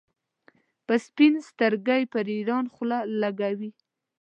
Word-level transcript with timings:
په 0.85 0.93
سپین 1.05 1.33
سترګۍ 1.49 2.03
پر 2.13 2.25
ایران 2.35 2.65
خوله 2.73 2.99
لګوي. 3.21 3.71